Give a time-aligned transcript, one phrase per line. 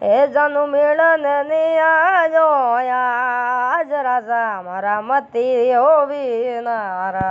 [0.00, 2.46] એ જાનુ મેળન ને આજો
[2.88, 7.24] આજ રાજા મારા મતી હોવી નારા